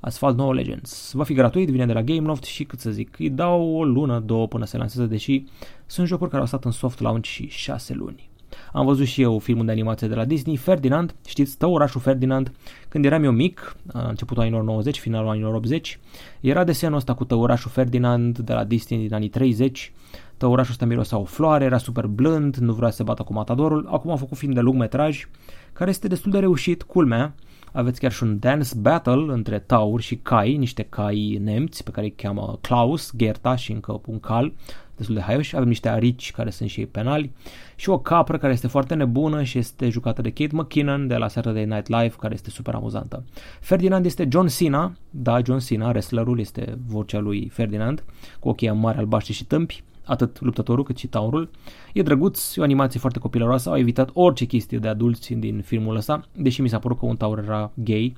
[0.00, 1.12] Asphalt 9 Legends.
[1.14, 4.18] Va fi gratuit, vine de la Gameloft și cât să zic, îi dau o lună,
[4.18, 5.44] două până se lansează, deși
[5.86, 8.29] sunt jocuri care au stat în soft launch și 6 luni.
[8.72, 12.52] Am văzut și eu filmul de animație de la Disney, Ferdinand, știți, stă orașul Ferdinand.
[12.88, 15.98] Când eram eu mic, începutul anilor 90, finalul anilor 80,
[16.40, 19.92] era desenul ăsta cu tăurașul Ferdinand de la Disney din anii 30.
[20.36, 23.88] Tăurașul ăsta mirosea o floare, era super blând, nu vrea să se bată cu matadorul.
[23.90, 25.28] Acum a făcut film de lung metraj,
[25.72, 27.34] care este destul de reușit, culmea.
[27.72, 32.06] Aveți chiar și un dance battle între tauri și cai, niște cai nemți pe care
[32.06, 34.52] îi cheamă Klaus, Gerta și încă un cal
[35.00, 35.56] destul de haioși.
[35.56, 37.32] Avem niște arici care sunt și ei penali
[37.76, 41.28] și o capră care este foarte nebună și este jucată de Kate McKinnon de la
[41.28, 43.24] Saturday Night Live care este super amuzantă.
[43.60, 48.04] Ferdinand este John Cena, da, John Cena, wrestlerul este vocea lui Ferdinand
[48.40, 51.50] cu ochii mari albaștri și tâmpi atât luptătorul cât și taurul.
[51.92, 55.96] E drăguț, e o animație foarte copilăroasă, au evitat orice chestie de adulți din filmul
[55.96, 58.16] ăsta, deși mi s-a părut că un taur era gay,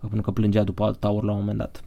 [0.00, 1.82] pentru că plângea după alt taur la un moment dat.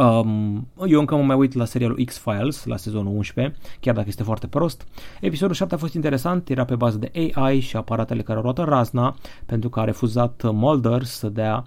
[0.00, 4.22] Um, eu încă mă mai uit la serialul X-Files, la sezonul 11, chiar dacă este
[4.22, 4.86] foarte prost.
[5.20, 8.58] Episodul 7 a fost interesant, era pe bază de AI și aparatele care au luat
[8.58, 11.66] razna, pentru că a refuzat Mulder să dea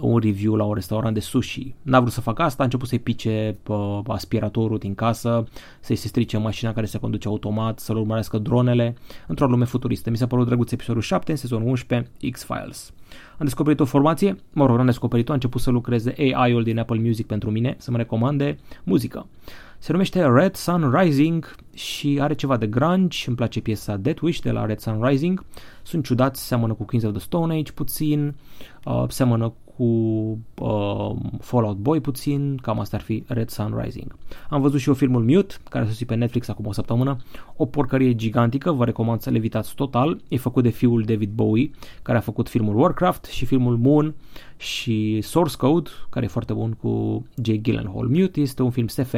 [0.00, 1.74] un review la un restaurant de sushi.
[1.82, 5.44] N-a vrut să facă asta, a început să-i pice uh, aspiratorul din casă,
[5.80, 8.94] să-i se strice mașina care se conduce automat, să-l urmărească dronele,
[9.26, 10.10] într-o lume futuristă.
[10.10, 12.92] Mi s-a părut drăguț episodul 7 în sezonul 11, X-Files.
[13.38, 16.98] Am descoperit o formație, mă rog, am descoperit-o, a început să lucreze AI-ul din Apple
[16.98, 19.26] Music pentru mine, să mă recomande muzică.
[19.82, 24.40] Se numește Red Sun Rising și are ceva de grunge, îmi place piesa Death Wish
[24.40, 25.44] de la Red Sun Rising.
[25.82, 28.34] Sunt ciudați, seamănă cu Queens of the Stone Age puțin,
[28.84, 34.16] uh, seamănă cu uh, Fallout Boy puțin, cam asta ar fi Red Sun Rising.
[34.48, 37.16] Am văzut și eu filmul Mute, care a pe Netflix acum o săptămână,
[37.56, 41.70] o porcărie gigantică, vă recomand să le evitați total, e făcut de fiul David Bowie,
[42.02, 44.14] care a făcut filmul Warcraft și filmul Moon
[44.56, 48.08] și Source Code, care e foarte bun cu Jake Gyllenhaal.
[48.08, 49.14] Mute este un film SF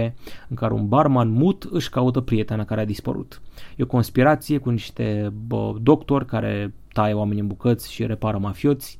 [0.48, 3.42] în care un barman mut își caută prietena care a dispărut.
[3.76, 8.98] E o conspirație cu niște bă, doctori care taie oameni în bucăți și repară mafioți.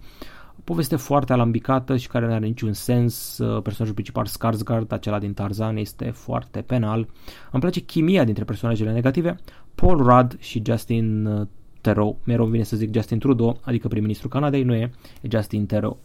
[0.64, 3.38] Poveste foarte alambicată și care nu are niciun sens.
[3.38, 7.09] Uh, personajul principal, Skarsgård, acela din Tarzan, este foarte penal.
[7.51, 9.37] Îmi place chimia dintre personajele negative.
[9.75, 11.46] Paul Rudd și Justin uh,
[11.81, 12.18] Theroux.
[12.25, 15.98] Mereu vine să zic Justin Trudeau, adică prim-ministru Canadei, nu e, e Justin Theroux.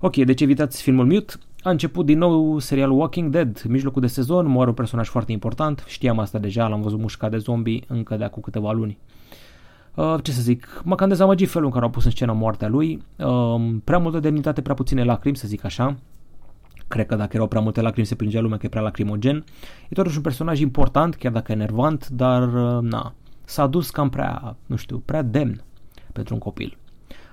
[0.00, 1.34] Ok, deci evitați filmul Mute.
[1.62, 5.84] A început din nou serialul Walking Dead, mijlocul de sezon, moare un personaj foarte important,
[5.86, 8.98] știam asta deja, l-am văzut mușcat de zombie încă de acum câteva luni.
[9.00, 9.47] Uh,
[10.22, 13.02] ce să zic, mă cam dezamăgit felul în care au pus în scenă moartea lui,
[13.16, 15.96] uh, prea multă demnitate, prea puține lacrimi, să zic așa,
[16.88, 19.44] cred că dacă erau prea multe lacrimi se plângea lumea că e prea lacrimogen.
[19.88, 24.08] E totuși un personaj important, chiar dacă e enervant, dar uh, na, s-a dus cam
[24.08, 25.62] prea, nu știu, prea demn
[26.12, 26.76] pentru un copil.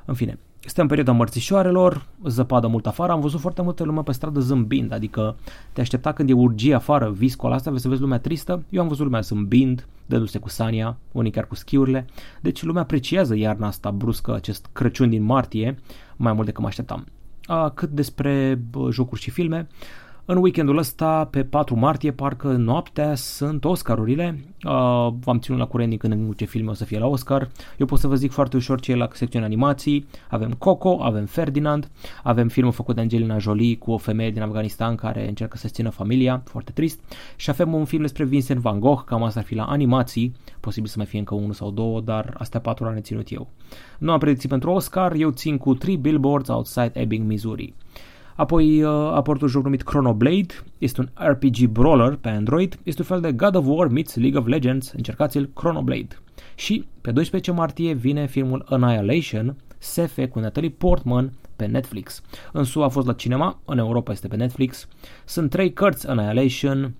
[0.06, 4.12] În fine, este în perioada mărțișoarelor, zăpadă mult afară, am văzut foarte multe lume pe
[4.12, 5.36] stradă zâmbind, adică
[5.73, 8.88] te aștepta când e urgie afară, viscol asta, vezi să vezi lumea tristă, eu am
[8.88, 12.06] văzut lumea zâmbind, dându-se cu sania, unii chiar cu schiurile,
[12.41, 15.80] deci lumea apreciază iarna asta bruscă, acest Crăciun din martie,
[16.15, 17.06] mai mult decât mă așteptam.
[17.45, 19.67] A, cât despre bă, jocuri și filme,
[20.27, 24.39] în weekendul ăsta, pe 4 martie, parcă noaptea, sunt Oscarurile.
[24.63, 27.49] Uh, v-am ținut la curent din când în ce filme o să fie la Oscar.
[27.78, 30.07] Eu pot să vă zic foarte ușor ce e la secțiunea animații.
[30.30, 31.91] Avem Coco, avem Ferdinand,
[32.23, 35.89] avem filmul făcut de Angelina Jolie cu o femeie din Afganistan care încearcă să-și țină
[35.89, 36.99] familia, foarte trist.
[37.36, 40.89] Și avem un film despre Vincent Van Gogh, cam asta ar fi la animații, posibil
[40.89, 43.47] să mai fie încă unul sau două, dar astea patru ani ținut eu.
[43.97, 47.73] Nu am predicții pentru Oscar, eu țin cu 3 Billboards Outside Ebbing, Missouri.
[48.36, 53.01] Apoi uh, a apărut un joc numit Chronoblade, este un RPG brawler pe Android, este
[53.01, 56.07] un fel de God of War meets League of Legends, încercați-l Chronoblade.
[56.55, 62.21] Și pe 12 martie vine filmul Annihilation, SF cu Natalie Portman pe Netflix.
[62.51, 64.88] În SUA a fost la cinema, în Europa este pe Netflix.
[65.25, 66.93] Sunt trei cărți Annihilation,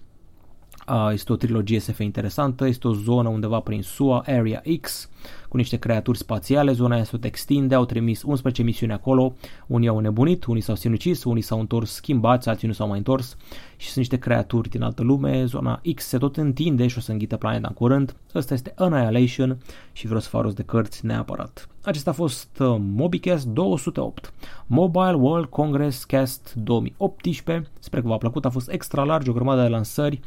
[1.11, 5.09] este o trilogie SF interesantă, este o zonă undeva prin SUA, Area X,
[5.49, 9.33] cu niște creaturi spațiale, zona aia se extinde, au trimis 11 misiuni acolo,
[9.67, 13.38] unii au nebunit, unii s-au sinucis, unii s-au întors schimbați, alții nu s-au mai întors
[13.75, 17.11] și sunt niște creaturi din altă lume, zona X se tot întinde și o să
[17.11, 18.15] înghită planeta în curând.
[18.36, 19.57] Ăsta este Annihilation
[19.91, 21.69] și vreau să fac rost de cărți neapărat.
[21.83, 24.33] Acesta a fost uh, MobiCast 208,
[24.65, 27.69] Mobile World Congress Cast 2018.
[27.79, 30.19] Sper că v-a plăcut, a fost extra larg, o grămadă de lansări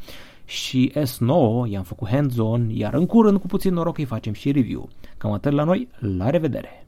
[0.49, 4.89] și S9 i-am făcut hands-on, iar în curând cu puțin noroc îi facem și review.
[5.19, 6.88] Cam atât la noi, la revedere!